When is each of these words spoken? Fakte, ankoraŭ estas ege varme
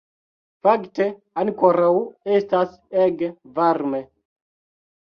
Fakte, 0.67 1.05
ankoraŭ 1.43 1.91
estas 2.39 2.75
ege 3.07 3.31
varme 3.63 4.03